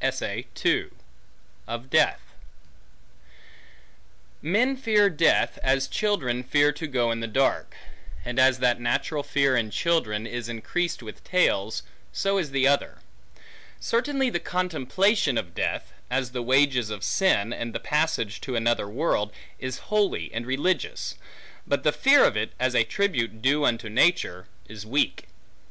[0.00, 2.20] Of Death
[4.40, 7.74] MEN fear death, as children fear to go in the dark;
[8.24, 11.82] and as that natural fear in children, is increased with tales,
[12.14, 13.00] so is the other.
[13.78, 19.34] Certainly, the contemplation of death, as the wages of sin, and passage to another world,
[19.58, 21.16] is holy and religious;
[21.66, 25.26] but the fear of it, as a tribute due unto nature, is weak.